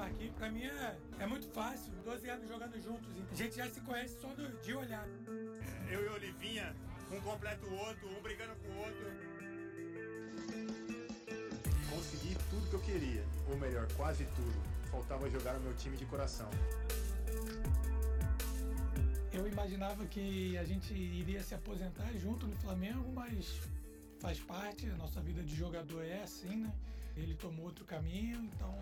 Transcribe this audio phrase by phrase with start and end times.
[0.00, 1.92] Marquinhos, pra mim é, é muito fácil.
[2.02, 3.06] 12 anos jogando juntos.
[3.30, 5.06] A gente já se conhece só do, de olhar.
[5.90, 6.74] Eu e Olivinha,
[7.12, 9.06] um completa o outro, um brigando com o outro.
[11.90, 14.90] Consegui tudo que eu queria, ou melhor, quase tudo.
[14.90, 16.48] Faltava jogar no meu time de coração.
[19.30, 23.60] Eu imaginava que a gente iria se aposentar junto no Flamengo, mas
[24.18, 26.72] faz parte, a nossa vida de jogador é assim, né?
[27.16, 28.78] Ele tomou outro caminho, então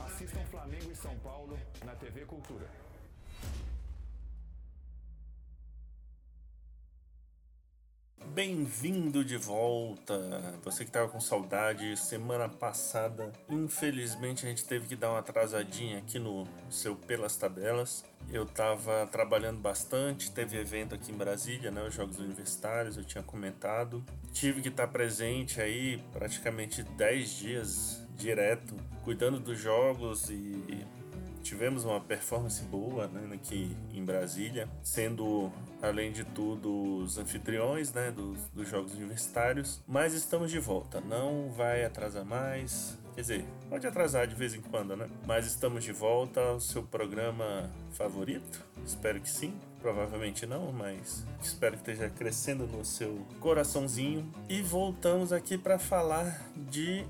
[0.00, 2.89] Assistam Flamengo e São Paulo na TV Cultura.
[8.34, 10.14] Bem-vindo de volta!
[10.62, 15.98] Você que estava com saudade, semana passada, infelizmente a gente teve que dar uma atrasadinha
[15.98, 18.04] aqui no seu Pelas Tabelas.
[18.30, 23.24] Eu estava trabalhando bastante, teve evento aqui em Brasília, né, os Jogos Universitários, eu tinha
[23.24, 24.04] comentado.
[24.32, 30.86] Tive que estar presente aí praticamente 10 dias direto, cuidando dos jogos e
[31.50, 35.50] tivemos uma performance boa né, aqui em Brasília, sendo
[35.82, 39.82] além de tudo os anfitriões né, dos, dos Jogos Universitários.
[39.84, 42.96] Mas estamos de volta, não vai atrasar mais.
[43.16, 45.08] Quer dizer, pode atrasar de vez em quando, né?
[45.26, 48.64] Mas estamos de volta ao seu programa favorito?
[48.86, 49.52] Espero que sim.
[49.80, 54.30] Provavelmente não, mas espero que esteja crescendo no seu coraçãozinho.
[54.48, 57.04] E voltamos aqui para falar de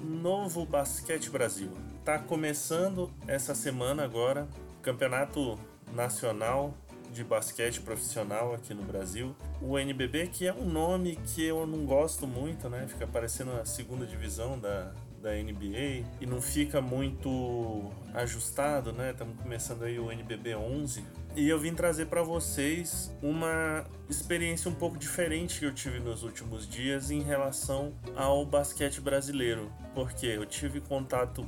[0.00, 1.70] Novo Basquete Brasil.
[2.04, 4.48] Tá começando essa semana agora,
[4.82, 5.56] Campeonato
[5.94, 6.74] Nacional
[7.12, 9.36] de Basquete Profissional aqui no Brasil.
[9.60, 12.86] O NBB, que é um nome que eu não gosto muito, né?
[12.88, 14.92] Fica parecendo a segunda divisão da,
[15.22, 19.12] da NBA e não fica muito ajustado, né?
[19.12, 21.04] Estamos começando aí o NBB 11
[21.36, 26.24] e eu vim trazer para vocês uma experiência um pouco diferente que eu tive nos
[26.24, 31.46] últimos dias em relação ao basquete brasileiro, porque eu tive contato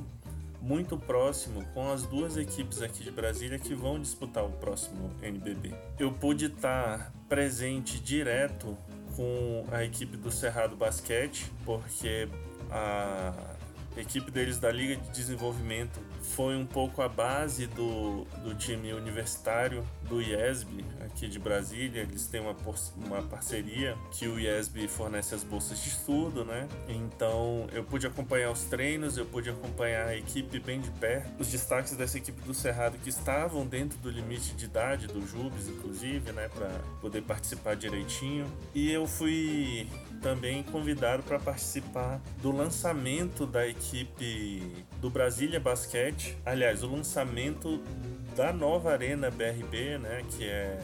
[0.65, 5.75] muito próximo com as duas equipes aqui de Brasília que vão disputar o próximo NBB.
[5.99, 8.75] Eu pude estar presente direto
[9.15, 12.27] com a equipe do Cerrado Basquete, porque
[12.71, 13.54] a
[14.01, 19.85] equipe deles da Liga de Desenvolvimento foi um pouco a base do, do time universitário
[20.03, 22.01] do IESB aqui de Brasília.
[22.01, 22.55] Eles têm uma,
[22.97, 26.67] uma parceria que o IESB fornece as bolsas de estudo, né?
[26.89, 31.31] Então eu pude acompanhar os treinos, eu pude acompanhar a equipe bem de perto.
[31.39, 35.67] Os destaques dessa equipe do Cerrado que estavam dentro do limite de idade do Jubes,
[35.67, 36.49] inclusive, né?
[36.49, 36.69] Para
[36.99, 38.45] poder participar direitinho.
[38.73, 39.87] E eu fui
[40.25, 44.59] também convidado para participar do lançamento da equipe
[44.99, 46.35] do Brasília Basquete.
[46.43, 47.79] Aliás, o lançamento
[48.35, 50.79] da nova Arena BRB, né, que é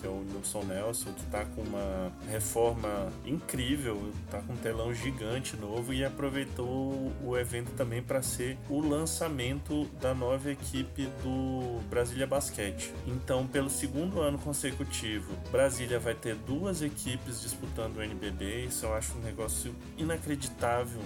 [0.00, 4.92] que é o Nilson Nelson, que está com uma reforma incrível, está com um telão
[4.94, 11.80] gigante novo e aproveitou o evento também para ser o lançamento da nova equipe do
[11.88, 12.92] Brasília Basquete.
[13.06, 18.66] Então, pelo segundo ano consecutivo, Brasília vai ter duas equipes disputando o NBB.
[18.66, 21.00] Isso eu acho um negócio inacreditável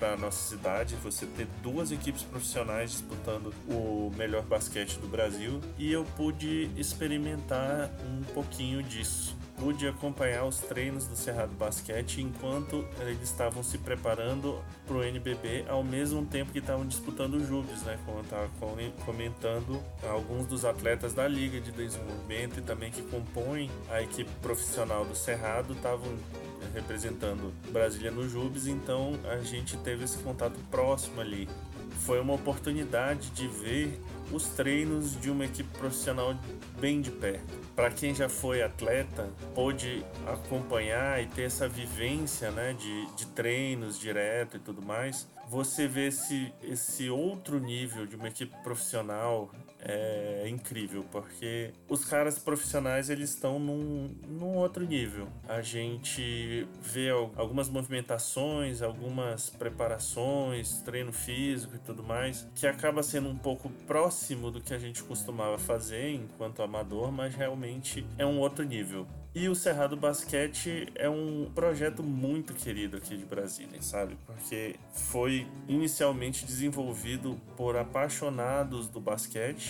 [0.00, 5.92] para nossa cidade, você ter duas equipes profissionais disputando o melhor basquete do Brasil e
[5.92, 9.36] eu pude experimentar um pouquinho disso.
[9.58, 15.66] Pude acompanhar os treinos do Cerrado Basquete enquanto eles estavam se preparando para o NBB
[15.68, 17.98] ao mesmo tempo que estavam disputando o Jubes, né?
[18.06, 18.48] Como eu estava
[19.04, 19.78] comentando,
[20.08, 25.14] alguns dos atletas da Liga de Desenvolvimento e também que compõem a equipe profissional do
[25.14, 26.08] Cerrado estavam
[26.74, 31.48] representando Brasília no Jubes, então a gente teve esse contato próximo ali.
[32.00, 34.00] Foi uma oportunidade de ver
[34.32, 36.36] os treinos de uma equipe profissional
[36.78, 37.58] bem de perto.
[37.74, 43.98] Para quem já foi atleta, pôde acompanhar e ter essa vivência né, de, de treinos
[43.98, 45.28] direto e tudo mais.
[45.48, 49.50] Você vê esse, esse outro nível de uma equipe profissional
[49.82, 55.28] é incrível, porque os caras profissionais eles estão num, num outro nível.
[55.48, 63.28] A gente vê algumas movimentações, algumas preparações, treino físico e tudo mais, que acaba sendo
[63.28, 68.38] um pouco próximo do que a gente costumava fazer enquanto amador, mas realmente é um
[68.38, 69.06] outro nível.
[69.32, 74.18] E o Cerrado Basquete é um projeto muito querido aqui de Brasília, sabe?
[74.26, 79.69] Porque foi inicialmente desenvolvido por apaixonados do basquete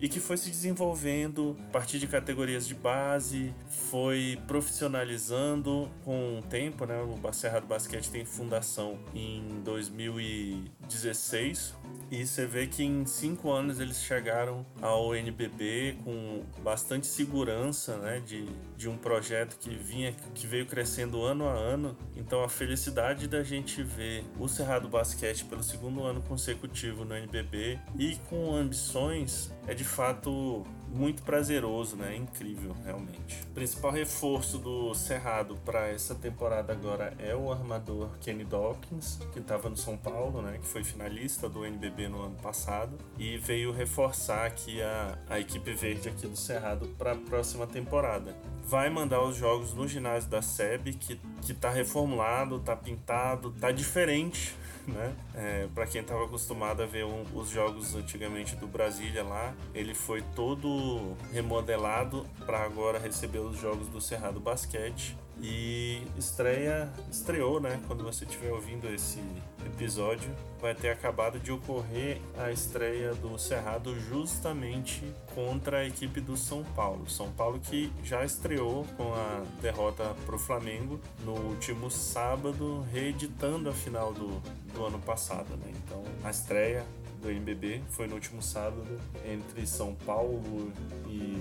[0.00, 6.42] e que foi se desenvolvendo a partir de categorias de base, foi profissionalizando com o
[6.42, 6.98] tempo, né?
[7.00, 11.74] O Cerrado Basquete tem fundação em 2016
[12.10, 18.20] e você vê que em cinco anos eles chegaram ao NBB com bastante segurança, né?
[18.20, 21.96] De, de um projeto que vinha, que veio crescendo ano a ano.
[22.16, 27.78] Então a felicidade da gente ver o Cerrado Basquete pelo segundo ano consecutivo no NBB
[27.98, 32.16] e com ambições é de fato muito prazeroso, né?
[32.16, 33.42] Incrível, realmente.
[33.44, 39.38] O principal reforço do Cerrado para essa temporada agora é o armador Kenny Dawkins, que
[39.38, 40.58] estava no São Paulo, né?
[40.58, 45.72] Que foi finalista do NBB no ano passado e veio reforçar aqui a, a equipe
[45.72, 48.34] verde aqui do Cerrado para a próxima temporada.
[48.64, 53.70] Vai mandar os jogos no ginásio da SEB, que, que tá reformulado, tá pintado, tá
[53.70, 54.54] diferente
[54.86, 55.14] né?
[55.34, 59.94] É, para quem estava acostumado a ver um, os jogos antigamente do Brasília lá, ele
[59.94, 65.16] foi todo remodelado para agora receber os jogos do Cerrado Basquete.
[65.42, 67.80] E estreia, estreou, né?
[67.86, 69.20] Quando você estiver ouvindo esse
[69.64, 75.02] episódio, vai ter acabado de ocorrer a estreia do Cerrado justamente
[75.34, 77.08] contra a equipe do São Paulo.
[77.08, 83.70] São Paulo que já estreou com a derrota para o Flamengo no último sábado, reeditando
[83.70, 84.40] a final do,
[84.74, 85.72] do ano passado, né?
[85.84, 86.84] Então a estreia
[87.20, 90.72] do NBB foi no último sábado entre São Paulo
[91.06, 91.39] e,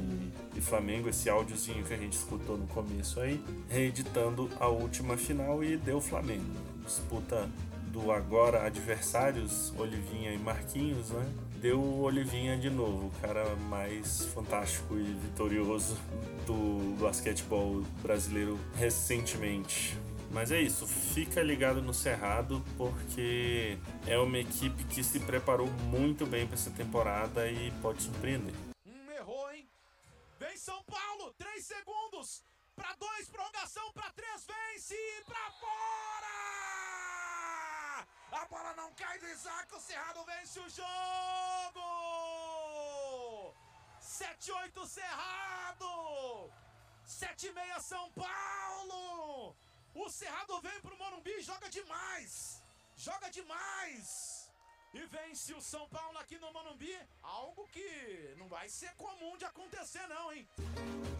[0.60, 5.64] e, Flamengo, esse áudiozinho que a gente escutou no começo aí, reeditando a última final
[5.64, 6.46] e deu Flamengo.
[6.86, 7.50] Disputa
[7.88, 11.26] do agora adversários, Olivinha e Marquinhos, né?
[11.62, 15.98] Deu Olivinha de novo, o cara mais fantástico e vitorioso
[16.46, 19.98] do basquetebol brasileiro recentemente.
[20.32, 26.26] Mas é isso, fica ligado no Cerrado porque é uma equipe que se preparou muito
[26.26, 28.69] bem para essa temporada e pode surpreender.
[33.80, 36.28] 2, prorrogação para 3, vence e para fora!
[38.32, 40.90] A bola não cai do Isaac, o Cerrado vence o jogo!
[44.02, 46.52] 7-8 Cerrado!
[47.08, 49.56] 7-6 São Paulo!
[49.96, 52.62] O Cerrado vem pro Morumbi e joga demais.
[52.96, 54.52] Joga demais.
[54.94, 59.46] E vence o São Paulo aqui no Morumbi, algo que não vai ser comum de
[59.46, 60.48] acontecer não, hein?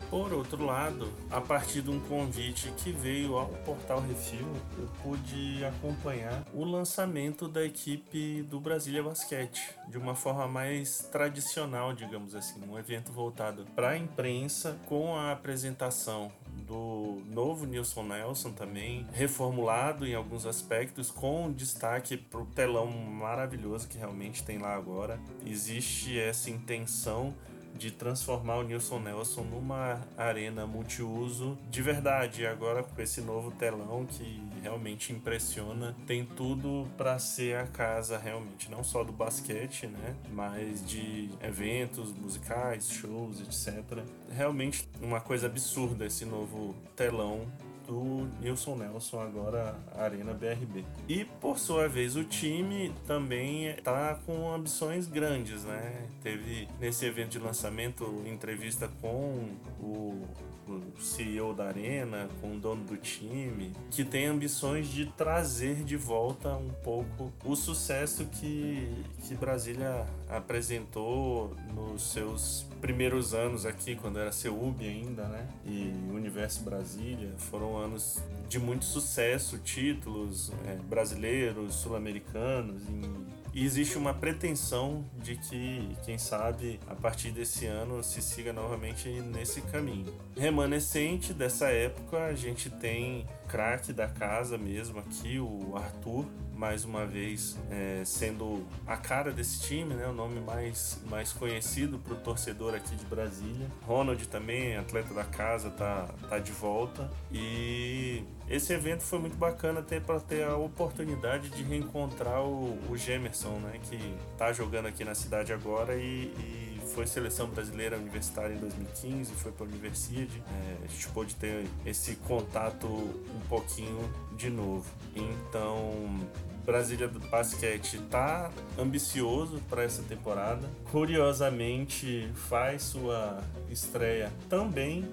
[0.10, 5.64] Por outro lado, a partir de um convite que veio ao Portal Refil, eu pude
[5.64, 12.60] acompanhar o lançamento da equipe do Brasília Basquete, de uma forma mais tradicional, digamos assim,
[12.68, 16.32] um evento voltado para a imprensa com a apresentação
[16.66, 23.88] do novo Nilson Nelson também, reformulado em alguns aspectos, com destaque para o telão maravilhoso
[23.88, 25.20] que realmente tem lá agora.
[25.46, 27.34] Existe essa intenção
[27.80, 32.46] de transformar o Nilson Nelson numa arena multiuso de verdade.
[32.46, 38.70] Agora com esse novo telão que realmente impressiona, tem tudo para ser a casa realmente,
[38.70, 44.04] não só do basquete, né, mas de eventos musicais, shows, etc.
[44.30, 47.48] Realmente uma coisa absurda esse novo telão
[47.90, 50.86] do Nilson Nelson, agora Arena BRB.
[51.08, 56.08] E por sua vez, o time também está com ambições grandes, né?
[56.22, 59.50] Teve nesse evento de lançamento entrevista com
[59.82, 60.28] o
[60.70, 65.98] o CEO da Arena, com o dono do time, que tem ambições de trazer de
[65.98, 74.20] volta um pouco o sucesso que, que Brasília apresentou nos seus primeiros anos aqui, quando
[74.20, 75.48] era CEUB ainda, né?
[75.66, 77.32] E Universo Brasília.
[77.38, 85.36] Foram anos de muito sucesso, títulos é, brasileiros, sul-americanos, em e existe uma pretensão de
[85.36, 90.14] que, quem sabe, a partir desse ano se siga novamente nesse caminho.
[90.38, 96.26] Remanescente dessa época, a gente tem craque da casa mesmo aqui, o Arthur,
[96.56, 101.98] mais uma vez é, sendo a cara desse time, né, o nome mais, mais conhecido
[101.98, 103.68] para o torcedor aqui de Brasília.
[103.84, 107.10] Ronald também, atleta da casa, tá, tá de volta.
[107.32, 112.98] E esse evento foi muito bacana até para ter a oportunidade de reencontrar o, o
[112.98, 114.00] Gemerson, né, que
[114.38, 119.52] tá jogando aqui na cidade agora e, e foi seleção brasileira universitária em 2015, foi
[119.52, 120.44] para a Universidade.
[120.48, 124.90] É, a gente pôde ter esse contato um pouquinho de novo.
[125.16, 126.20] Então,
[126.66, 130.68] Brasília do Basquete tá ambicioso para essa temporada.
[130.92, 133.40] Curiosamente, faz sua
[133.70, 135.06] estreia também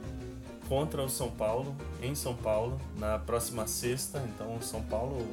[0.69, 4.23] contra o São Paulo, em São Paulo, na próxima sexta.
[4.29, 5.27] Então, o São Paulo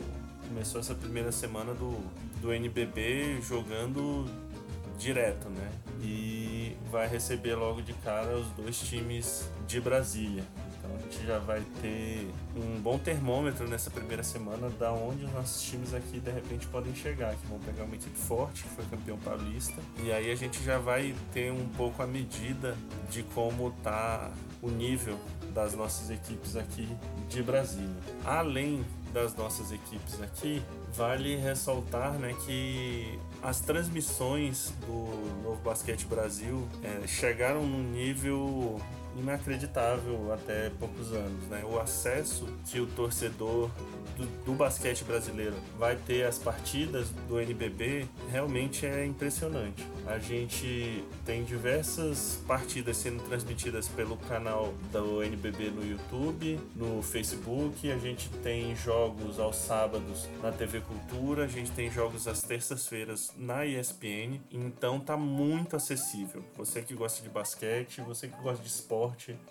[0.48, 1.98] começou essa primeira semana do,
[2.42, 4.26] do NBB jogando
[4.98, 5.72] direto, né?
[6.02, 10.44] E vai receber logo de cara os dois times de Brasília.
[10.84, 15.32] Então a gente já vai ter um bom termômetro nessa primeira semana da onde os
[15.32, 18.86] nossos times aqui de repente podem chegar, que vão pegar uma equipe forte, que foi
[18.86, 22.76] campeão paulista, e aí a gente já vai ter um pouco a medida
[23.10, 25.18] de como tá o nível
[25.54, 26.90] das nossas equipes aqui
[27.30, 27.96] de Brasília.
[28.26, 30.62] Além das nossas equipes aqui,
[30.94, 38.82] vale ressaltar né, que as transmissões do Novo Basquete Brasil é, chegaram num nível
[39.18, 41.64] inacreditável até poucos anos, né?
[41.64, 43.70] O acesso que o torcedor
[44.18, 49.86] do, do, basquete brasileiro vai ter às partidas do NBB realmente é impressionante.
[50.06, 57.92] A gente tem diversas partidas sendo transmitidas pelo canal do NBB no YouTube, no Facebook,
[57.92, 63.32] a gente tem jogos aos sábados na TV Cultura, a gente tem jogos às terças-feiras
[63.38, 66.44] na ESPN, então tá muito acessível.
[66.56, 69.03] Você que gosta de basquete, você que gosta de esporte,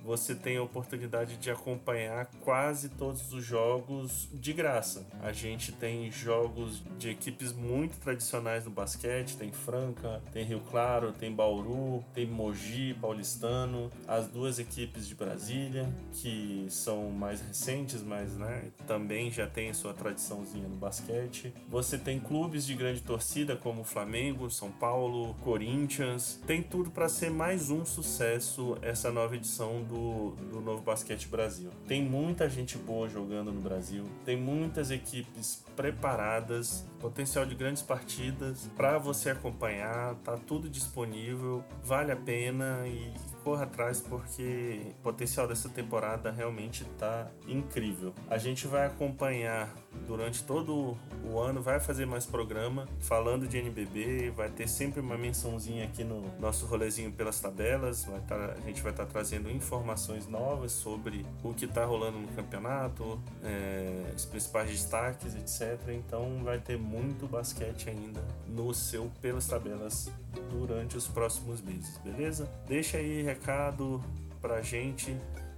[0.05, 5.07] você tem a oportunidade de acompanhar quase todos os jogos de graça.
[5.23, 11.13] A gente tem jogos de equipes muito tradicionais no basquete, tem Franca, tem Rio Claro,
[11.13, 18.37] tem Bauru, tem Mogi, Paulistano, as duas equipes de Brasília, que são mais recentes, mas
[18.37, 21.53] né, também já tem sua tradiçãozinha no basquete.
[21.69, 26.41] Você tem clubes de grande torcida como Flamengo, São Paulo, Corinthians.
[26.47, 31.69] Tem tudo para ser mais um sucesso essa nova edição do, do Novo Basquete Brasil.
[31.89, 38.71] Tem muita gente boa jogando no Brasil, tem muitas equipes preparadas, potencial de grandes partidas
[38.77, 45.47] para você acompanhar, tá tudo disponível, vale a pena e corra atrás porque o potencial
[45.47, 48.15] dessa temporada realmente tá incrível.
[48.29, 49.73] A gente vai acompanhar
[50.07, 55.17] durante todo o ano, vai fazer mais programa falando de NBB, vai ter sempre uma
[55.17, 60.27] mençãozinha aqui no nosso rolezinho pelas tabelas, tá, a gente vai estar tá trazendo informações
[60.27, 65.89] novas sobre o que está rolando no campeonato, é, os principais destaques, etc.
[65.89, 70.11] Então vai ter muito basquete ainda no seu pelas tabelas
[70.51, 72.49] durante os próximos meses, beleza?
[72.67, 74.03] Deixa aí recado
[74.41, 75.17] pra gente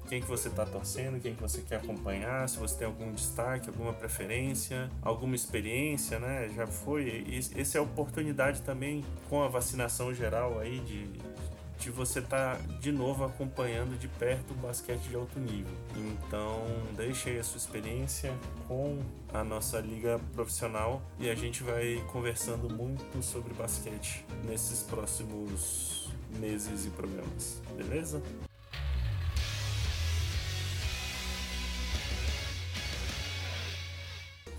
[0.09, 3.71] quem que você está torcendo, quem que você quer acompanhar, se você tem algum destaque,
[3.71, 6.51] alguma preferência, alguma experiência, né?
[6.55, 7.25] Já foi.
[7.57, 11.09] Essa é a oportunidade também com a vacinação geral aí de,
[11.79, 15.73] de você estar tá de novo acompanhando de perto o basquete de alto nível.
[15.97, 18.31] Então, deixe aí a sua experiência
[18.69, 18.99] com
[19.33, 26.04] a nossa liga profissional e a gente vai conversando muito sobre basquete nesses próximos
[26.39, 28.23] meses e programas, beleza?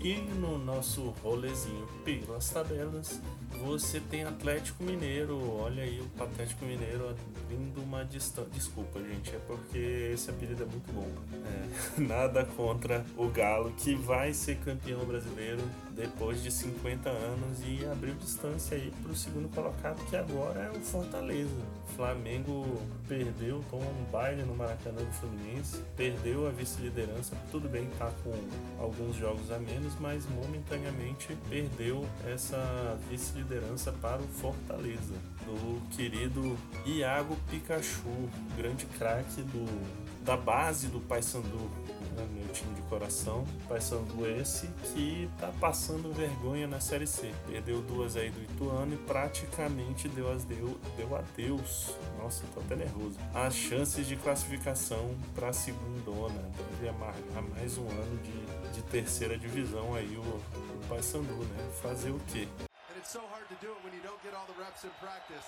[0.00, 3.20] E no nosso rolezinho pelas tabelas,
[3.64, 5.36] você tem Atlético Mineiro.
[5.58, 8.50] Olha aí o Atlético Mineiro abrindo uma distância.
[8.52, 11.08] Desculpa, gente, é porque esse apelido é muito bom.
[11.44, 15.62] É, nada contra o Galo, que vai ser campeão brasileiro
[15.96, 20.70] depois de 50 anos e abriu distância aí para o segundo colocado, que agora é
[20.70, 21.56] o Fortaleza.
[21.96, 27.34] Flamengo perdeu, tomou um baile no Maracanã do Fluminense, perdeu a vice-liderança.
[27.50, 28.34] Tudo bem, tá com
[28.78, 35.14] alguns jogos a menos, mas momentaneamente perdeu essa vice-liderança para o Fortaleza,
[35.46, 41.70] do querido Iago Pikachu, grande craque do da base do Paysandu,
[42.16, 43.44] né, meu time de coração.
[43.68, 47.32] Paysandu esse que tá passando vergonha na Série C.
[47.46, 51.94] Perdeu duas aí do Ituano e praticamente deu, as deu, deu adeus.
[52.18, 53.16] Nossa, tô até nervoso.
[53.34, 56.42] As chances de classificação para a segundona.
[56.72, 61.70] Deve amargar mais um ano de, de terceira divisão aí o, o Paysandu, né?
[61.82, 62.48] Fazer o quê?
[62.90, 64.90] And it's so hard to do it when you don't get all the reps in
[65.00, 65.44] practice.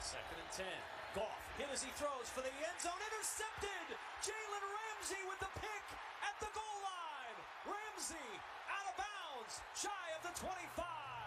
[0.00, 0.78] Second and ten.
[1.14, 2.96] Goff hit as he throws for the end zone.
[3.10, 3.98] Intercepted.
[4.22, 5.86] Jalen Ramsey with the pick
[6.22, 7.38] at the goal line.
[7.66, 8.30] Ramsey
[8.70, 11.17] out of bounds, shy of the 25.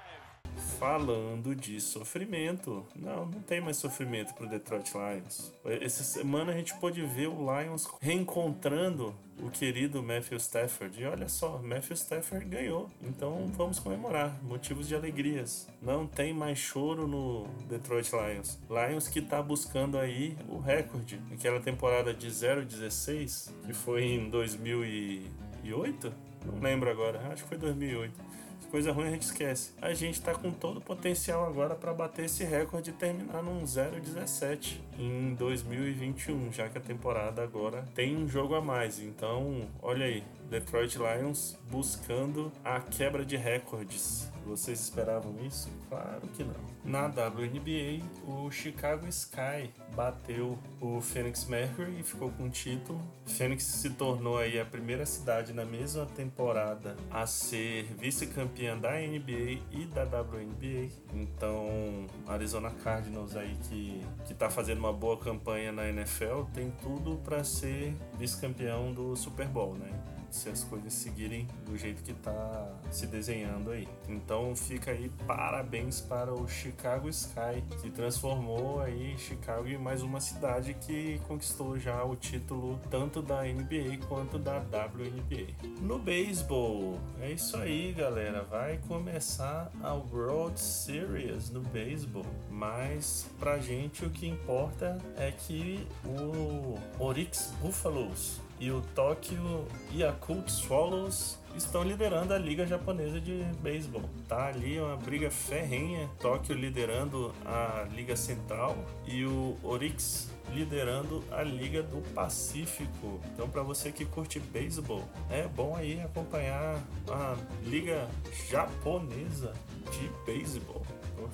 [0.79, 5.53] Falando de sofrimento, não, não tem mais sofrimento pro Detroit Lions.
[5.63, 11.01] Essa semana a gente pôde ver o Lions reencontrando o querido Matthew Stafford.
[11.01, 12.89] E olha só, Matthew Stafford ganhou.
[13.01, 14.35] Então vamos comemorar.
[14.43, 15.67] Motivos de alegrias.
[15.81, 18.59] Não tem mais choro no Detroit Lions.
[18.69, 21.21] Lions que tá buscando aí o recorde.
[21.31, 26.13] Aquela temporada de 0-16, que foi em 2008?
[26.45, 27.19] Não lembro agora.
[27.31, 29.71] Acho que foi 2008 coisa ruim a gente esquece.
[29.81, 33.63] A gente tá com todo o potencial agora para bater esse recorde e terminar num
[33.63, 38.99] 0-17 em 2021, já que a temporada agora tem um jogo a mais.
[38.99, 44.29] Então, olha aí, Detroit Lions buscando a quebra de recordes.
[44.45, 45.69] Vocês esperavam isso?
[45.87, 46.71] Claro que não.
[46.83, 52.99] Na WNBA, o Chicago Sky bateu o Phoenix Mercury e ficou com o título.
[53.25, 59.61] Phoenix se tornou aí a primeira cidade na mesma temporada a ser vice-campeã da NBA
[59.71, 60.89] e da WNBA.
[61.13, 67.17] Então, Arizona Cardinals aí que que tá fazendo uma boa campanha na NFL tem tudo
[67.17, 69.89] para ser vice-campeão do Super Bowl, né?
[70.31, 73.87] Se as coisas seguirem do jeito que tá se desenhando aí.
[74.07, 80.19] Então fica aí parabéns para o Chicago Sky, que transformou aí Chicago em mais uma
[80.19, 85.53] cidade que conquistou já o título tanto da NBA quanto da WNBA.
[85.81, 88.43] No beisebol, é isso aí, galera.
[88.43, 95.85] Vai começar a World Series no beisebol, mas pra gente o que importa é que
[96.05, 104.03] o Orix Buffaloes e o Tokyo Yakult Swallows estão liderando a liga japonesa de beisebol.
[104.27, 111.41] Tá ali uma briga ferrenha, Tóquio liderando a liga central e o Orix liderando a
[111.41, 113.19] liga do Pacífico.
[113.33, 118.07] Então para você que curte beisebol, é bom aí acompanhar a liga
[118.47, 119.53] japonesa
[119.91, 120.85] de beisebol.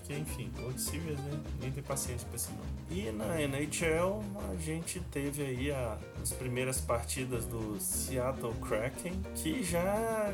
[0.07, 1.39] Porque, enfim, World Series, né?
[1.55, 2.97] Ninguém tem paciência pra isso não.
[2.97, 9.61] E na NHL, a gente teve aí a, as primeiras partidas do Seattle Kraken, que
[9.61, 10.33] já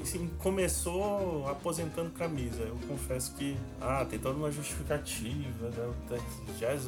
[0.00, 2.62] assim, começou aposentando camisa.
[2.62, 5.86] Eu confesso que, ah, tem toda uma justificativa, né?
[5.86, 6.86] O 33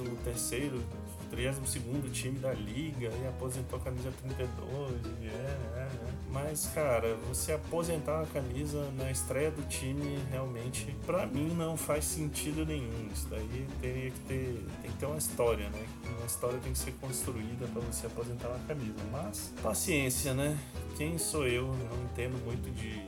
[1.34, 4.92] 32 time da liga e aposentou a camisa 32.
[5.22, 5.88] E é, é, é.
[6.30, 12.04] Mas, cara, você aposentar a camisa na estreia do time realmente, para mim, não faz
[12.04, 13.08] sentido nenhum.
[13.12, 15.86] Isso daí teria que ter, tem que ter uma história, né?
[16.18, 18.94] Uma história tem que ser construída para você aposentar uma camisa.
[19.12, 20.58] Mas, paciência, né?
[20.96, 21.66] Quem sou eu?
[21.66, 23.06] Não entendo muito de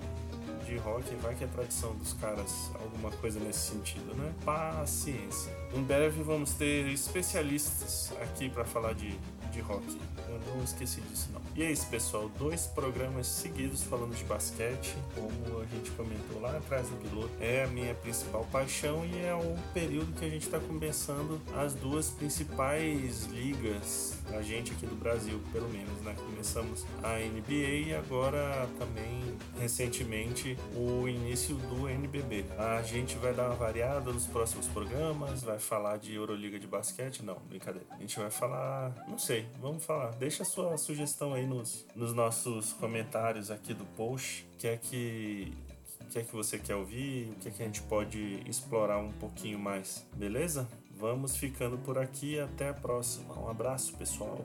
[0.66, 4.34] de rock, vai que é tradição dos caras, alguma coisa nesse sentido, né?
[4.44, 5.52] Paciência.
[5.72, 9.16] Em breve vamos ter especialistas aqui para falar de,
[9.52, 9.84] de rock.
[10.28, 11.45] Eu não esqueci disso não.
[11.56, 12.28] E é isso, pessoal.
[12.38, 17.30] Dois programas seguidos falando de basquete, como a gente comentou lá atrás do piloto.
[17.40, 21.72] É a minha principal paixão e é o período que a gente está começando as
[21.72, 26.14] duas principais ligas, a gente aqui do Brasil, pelo menos, né?
[26.26, 29.22] Começamos a NBA e agora também,
[29.58, 32.44] recentemente, o início do NBB.
[32.58, 37.22] A gente vai dar uma variada nos próximos programas, vai falar de Euroliga de basquete?
[37.22, 37.86] Não, brincadeira.
[37.92, 40.10] A gente vai falar, não sei, vamos falar.
[40.16, 44.46] Deixa a sua sugestão nos, nos nossos comentários aqui do post.
[44.54, 45.52] O que é que,
[46.10, 47.30] que é que você quer ouvir?
[47.30, 50.06] O que é que a gente pode explorar um pouquinho mais?
[50.14, 50.68] Beleza?
[50.98, 52.38] Vamos ficando por aqui.
[52.38, 53.38] Até a próxima.
[53.38, 54.44] Um abraço, pessoal.